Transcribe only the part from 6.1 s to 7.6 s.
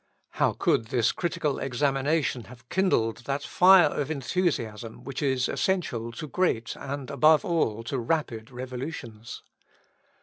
to great, and, above